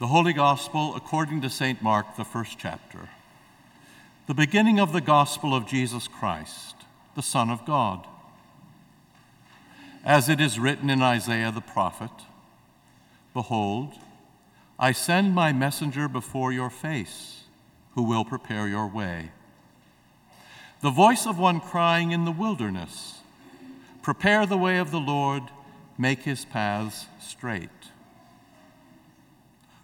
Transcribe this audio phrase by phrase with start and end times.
[0.00, 1.82] The Holy Gospel according to St.
[1.82, 3.10] Mark, the first chapter.
[4.28, 6.74] The beginning of the gospel of Jesus Christ,
[7.14, 8.06] the Son of God.
[10.02, 12.10] As it is written in Isaiah the prophet
[13.34, 13.92] Behold,
[14.78, 17.42] I send my messenger before your face,
[17.94, 19.32] who will prepare your way.
[20.80, 23.18] The voice of one crying in the wilderness
[24.00, 25.42] Prepare the way of the Lord,
[25.98, 27.68] make his paths straight.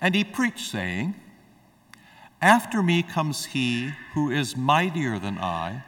[0.00, 1.14] And he preached, saying,
[2.40, 5.84] After me comes he who is mightier than I,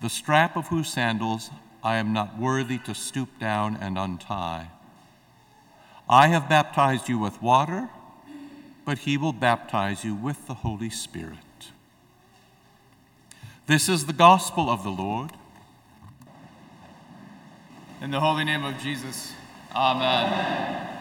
[0.00, 1.50] the strap of whose sandals
[1.84, 4.68] I am not worthy to stoop down and untie.
[6.08, 7.88] I have baptized you with water,
[8.84, 11.38] but he will baptize you with the Holy Spirit.
[13.66, 15.30] This is the gospel of the Lord.
[18.00, 19.32] In the holy name of Jesus,
[19.74, 20.91] amen.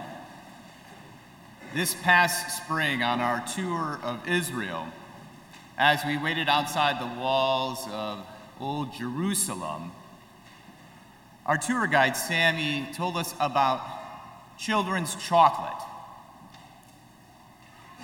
[1.74, 4.88] This past spring, on our tour of Israel,
[5.78, 8.26] as we waited outside the walls of
[8.60, 9.94] Old Jerusalem,
[11.46, 13.80] our tour guide, Sammy, told us about
[14.58, 15.82] children's chocolate.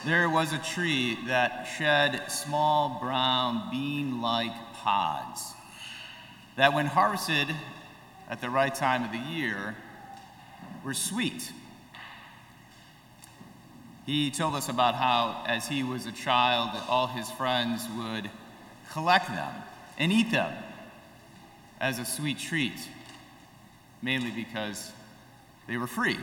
[0.06, 5.54] There was a tree that shed small brown bean like pods
[6.56, 7.54] that, when harvested
[8.30, 9.76] at the right time of the year,
[10.86, 11.52] were sweet
[14.08, 18.30] he told us about how, as he was a child, all his friends would
[18.90, 19.54] collect them
[20.00, 20.54] and eat them
[21.82, 22.88] as a sweet treat,
[24.02, 24.94] mainly because
[25.68, 26.18] they were free.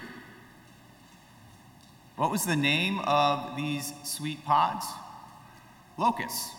[2.17, 4.87] What was the name of these sweet pods?
[5.99, 6.53] Locusts.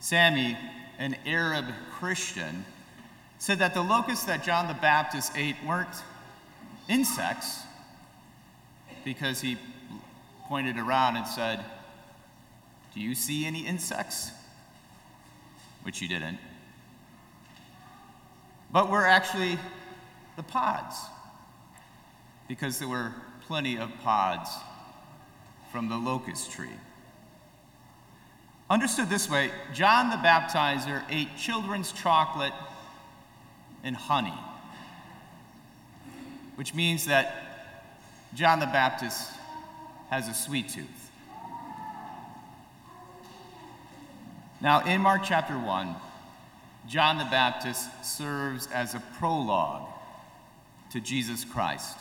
[0.00, 0.56] Sammy,
[0.98, 1.66] an Arab
[1.98, 2.64] Christian,
[3.38, 6.02] said that the locusts that John the Baptist ate weren't
[6.88, 7.58] insects
[9.08, 9.56] because he
[10.48, 11.64] pointed around and said,
[12.92, 14.30] Do you see any insects?
[15.82, 16.36] Which you didn't.
[18.70, 19.58] But we're actually
[20.36, 20.94] the pods,
[22.48, 23.14] because there were
[23.46, 24.50] plenty of pods
[25.72, 26.76] from the locust tree.
[28.68, 32.52] Understood this way, John the Baptizer ate children's chocolate
[33.82, 34.38] and honey,
[36.56, 37.47] which means that
[38.34, 39.30] John the Baptist
[40.10, 41.10] has a sweet tooth.
[44.60, 45.94] Now, in Mark chapter 1,
[46.88, 49.88] John the Baptist serves as a prologue
[50.90, 51.96] to Jesus Christ.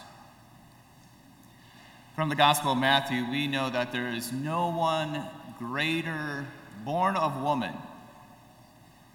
[2.16, 5.24] From the Gospel of Matthew, we know that there is no one
[5.60, 6.48] greater
[6.84, 7.74] born of woman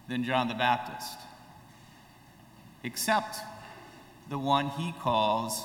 [0.08, 1.18] than John the Baptist,
[2.84, 3.38] except
[4.28, 5.64] the one he calls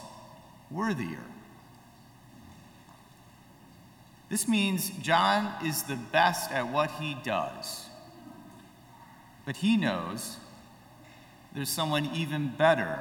[0.71, 1.23] worthier.
[4.29, 7.85] This means John is the best at what he does.
[9.45, 10.35] But he knows
[11.55, 12.99] there's someone even better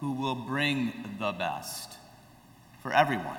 [0.00, 1.96] who will bring the best
[2.82, 3.38] for everyone.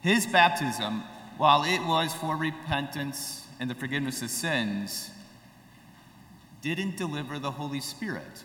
[0.00, 1.02] His baptism,
[1.36, 5.10] while it was for repentance and the forgiveness of sins,
[6.62, 8.44] didn't deliver the Holy Spirit.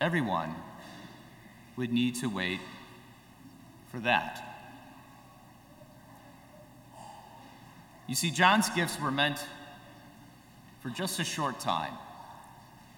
[0.00, 0.54] Everyone
[1.76, 2.60] would need to wait
[3.94, 4.42] for that.
[8.08, 9.38] You see, John's gifts were meant
[10.80, 11.92] for just a short time,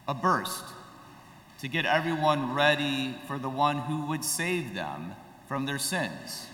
[0.08, 0.64] a burst
[1.60, 5.12] to get everyone ready for the one who would save them
[5.46, 6.46] from their sins.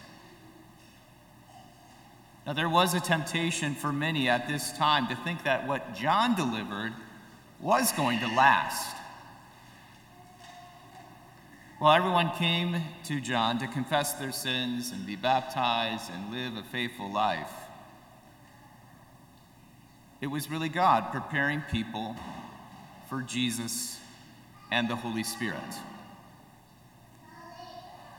[2.44, 6.34] Now, there was a temptation for many at this time to think that what John
[6.34, 6.92] delivered
[7.60, 8.96] was going to last.
[11.82, 16.62] Well, everyone came to John to confess their sins and be baptized and live a
[16.62, 17.50] faithful life.
[20.20, 22.14] It was really God preparing people
[23.08, 23.98] for Jesus
[24.70, 25.58] and the Holy Spirit.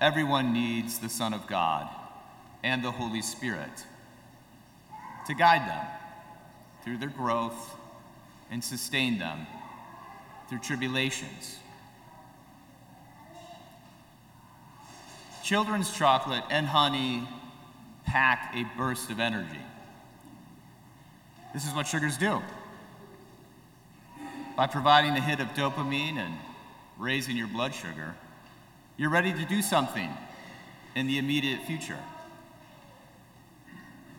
[0.02, 1.88] Everyone needs the Son of God
[2.66, 3.86] and the Holy Spirit
[5.28, 5.86] to guide them
[6.84, 7.78] through their growth
[8.52, 9.48] and sustain them
[10.50, 11.60] through tribulations.
[15.54, 17.28] Children's chocolate and honey
[18.06, 19.62] pack a burst of energy.
[21.54, 22.42] This is what sugars do.
[24.58, 26.34] By providing a hit of dopamine and
[26.98, 28.16] raising your blood sugar,
[28.98, 30.10] you're ready to do something
[30.96, 32.00] in the immediate future.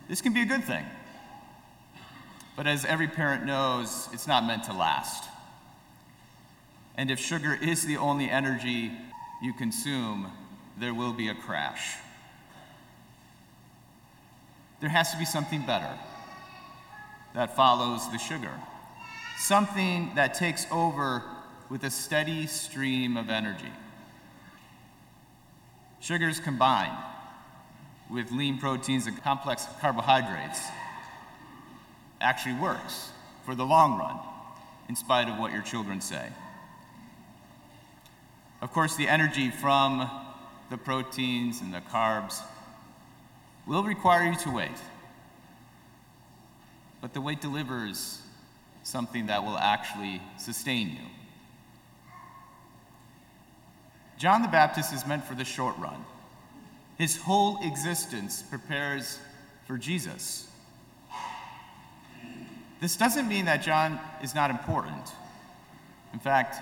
[0.07, 0.85] This can be a good thing.
[2.55, 5.25] But as every parent knows, it's not meant to last.
[6.95, 8.93] And if sugar is the only energy
[9.41, 10.31] you consume,
[10.77, 11.95] there will be a crash.
[14.81, 15.97] There has to be something better
[17.33, 18.51] that follows the sugar,
[19.37, 21.23] something that takes over
[21.69, 23.71] with a steady stream of energy.
[25.99, 26.97] Sugars combined
[28.11, 30.61] with lean proteins and complex carbohydrates
[32.21, 33.09] actually works
[33.43, 34.19] for the long run,
[34.87, 36.29] in spite of what your children say.
[38.61, 40.09] Of course, the energy from
[40.69, 42.41] the proteins and the carbs
[43.67, 44.77] will require you to wait.
[47.01, 48.21] But the wait delivers
[48.83, 51.07] something that will actually sustain you.
[54.17, 56.05] John the Baptist is meant for the short run.
[56.97, 59.19] His whole existence prepares
[59.67, 60.47] for Jesus.
[62.79, 65.11] This doesn't mean that John is not important.
[66.13, 66.57] In fact,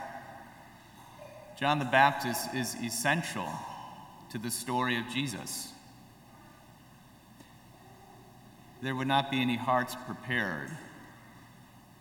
[1.59, 3.47] John the Baptist is essential
[4.33, 5.71] to the story of Jesus.
[8.81, 10.71] There would not be any hearts prepared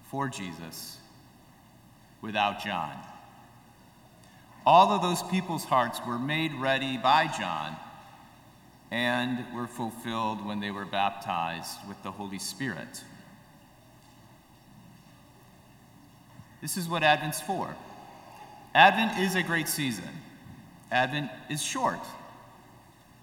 [0.04, 0.96] for Jesus
[2.22, 2.94] without John.
[4.64, 7.76] All of those people's hearts were made ready by John
[8.90, 13.04] and were fulfilled when they were baptized with the Holy Spirit.
[16.62, 17.76] This is what Advent's for.
[18.74, 20.08] Advent is a great season.
[20.90, 22.00] Advent is short.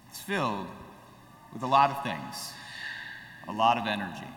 [0.09, 0.67] It's filled
[1.53, 2.53] with a lot of things,
[3.47, 4.27] a lot of energy.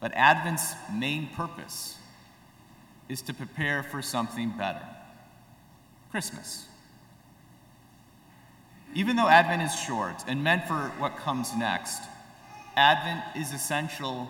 [0.00, 1.96] But Advent's main purpose
[3.08, 4.86] is to prepare for something better
[6.10, 6.66] Christmas.
[8.94, 12.02] Even though Advent is short and meant for what comes next,
[12.76, 14.28] Advent is essential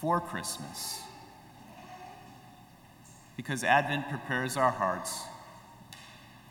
[0.00, 1.00] for Christmas.
[3.36, 5.22] Because Advent prepares our hearts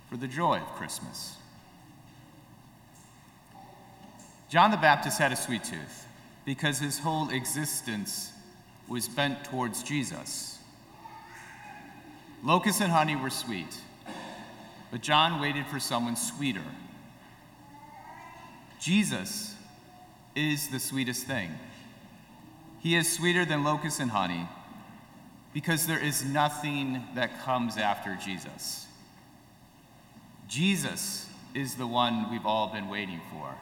[0.10, 1.38] for the joy of Christmas.
[4.50, 6.06] John the Baptist had a sweet tooth
[6.46, 8.32] because his whole existence
[8.88, 10.60] was bent towards Jesus.
[12.44, 13.76] Locusts and honey were sweet,
[14.92, 16.62] but John waited for someone sweeter.
[18.80, 19.56] Jesus
[20.36, 21.50] is the sweetest thing.
[22.80, 24.48] He is sweeter than locusts and honey
[25.56, 28.86] because there is nothing that comes after Jesus.
[30.48, 33.56] Jesus is the one we've all been waiting for.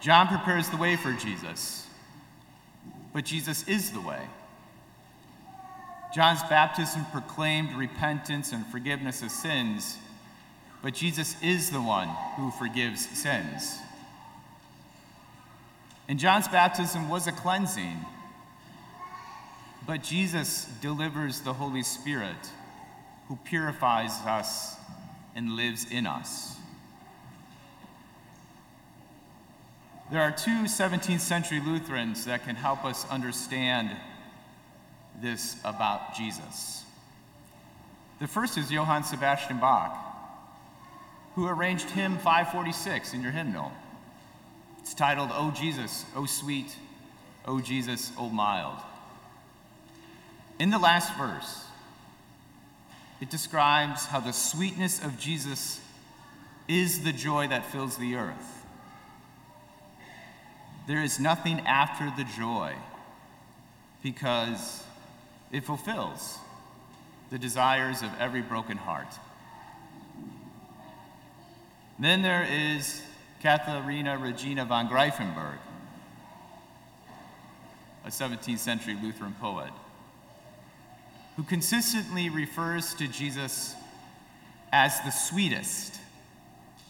[0.00, 1.86] John prepares the way for Jesus,
[3.12, 4.20] but Jesus is the way.
[6.14, 9.96] John's baptism proclaimed repentance and forgiveness of sins,
[10.82, 13.78] but Jesus is the one who forgives sins.
[16.08, 17.98] And John's baptism was a cleansing,
[19.86, 22.50] but Jesus delivers the Holy Spirit
[23.28, 24.76] who purifies us
[25.34, 26.56] and lives in us.
[30.08, 33.90] There are two 17th century Lutherans that can help us understand
[35.20, 36.84] this about Jesus.
[38.20, 39.96] The first is Johann Sebastian Bach,
[41.34, 43.72] who arranged hymn 546 in your hymnal.
[44.78, 46.76] It's titled, O Jesus, O sweet,
[47.44, 48.78] O Jesus, O mild.
[50.60, 51.64] In the last verse,
[53.20, 55.80] it describes how the sweetness of Jesus
[56.68, 58.65] is the joy that fills the earth.
[60.86, 62.74] There is nothing after the joy
[64.02, 64.84] because
[65.50, 66.38] it fulfills
[67.30, 69.12] the desires of every broken heart.
[71.98, 73.02] Then there is
[73.42, 75.58] Katharina Regina von Greiffenberg,
[78.04, 79.72] a 17th century Lutheran poet,
[81.36, 83.74] who consistently refers to Jesus
[84.72, 85.98] as the sweetest,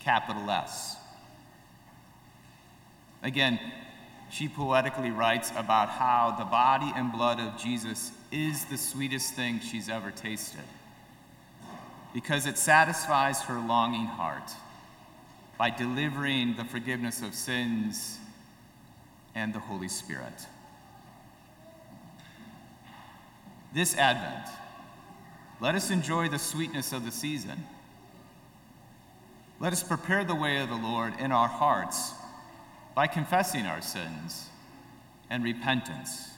[0.01, 0.97] capital S.
[3.27, 3.59] Again,
[4.31, 9.59] she poetically writes about how the body and blood of Jesus is the sweetest thing
[9.59, 10.63] she's ever tasted
[12.15, 14.53] because it satisfies her longing heart
[15.59, 18.17] by delivering the forgiveness of sins
[19.35, 20.47] and the Holy Spirit.
[23.75, 24.55] This Advent,
[25.61, 27.65] let us enjoy the sweetness of the season
[29.59, 32.13] Let us prepare the way of the Lord in our hearts
[32.97, 34.47] by confessing our sins
[35.29, 36.31] and repentance.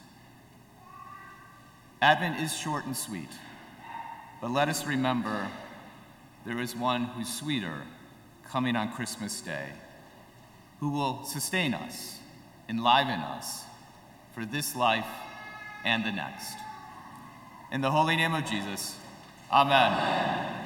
[2.03, 3.31] Advent is short and sweet,
[4.41, 5.49] but let us remember
[6.45, 7.83] there is one who's sweeter
[8.45, 9.67] coming on Christmas Day,
[10.81, 12.19] who will sustain us,
[12.69, 13.63] enliven us
[14.35, 15.07] for this life
[15.85, 16.57] and the next.
[17.71, 18.97] In the holy name of Jesus,
[19.53, 20.58] amen.